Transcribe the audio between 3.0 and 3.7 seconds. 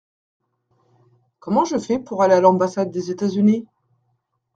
États-Unis?